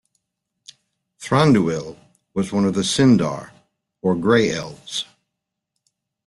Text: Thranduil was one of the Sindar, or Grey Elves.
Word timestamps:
Thranduil 1.21 1.95
was 2.33 2.51
one 2.51 2.65
of 2.65 2.73
the 2.73 2.81
Sindar, 2.81 3.51
or 4.01 4.15
Grey 4.15 4.49
Elves. 4.49 5.05